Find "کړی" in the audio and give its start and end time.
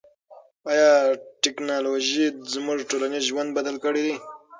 3.83-4.01